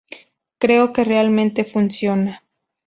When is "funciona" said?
1.63-2.43